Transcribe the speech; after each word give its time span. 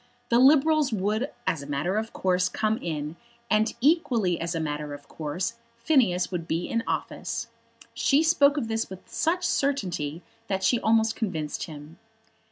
The 0.29 0.39
Liberals 0.39 0.91
would, 0.91 1.29
as 1.45 1.61
a 1.61 1.67
matter 1.67 1.97
of 1.99 2.11
course, 2.11 2.49
come 2.49 2.79
in, 2.79 3.17
and 3.51 3.71
equally 3.81 4.39
as 4.41 4.55
a 4.55 4.59
matter 4.59 4.95
of 4.95 5.07
course, 5.07 5.57
Phineas 5.77 6.31
would 6.31 6.47
be 6.47 6.67
in 6.67 6.83
office. 6.87 7.49
She 7.93 8.23
spoke 8.23 8.57
of 8.57 8.67
this 8.67 8.89
with 8.89 9.07
such 9.07 9.43
certainty 9.45 10.23
that 10.47 10.63
she 10.63 10.79
almost 10.79 11.15
convinced 11.15 11.65
him. 11.65 11.99